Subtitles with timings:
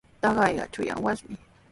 [0.21, 1.37] Taqayqa chunyaq wasimi.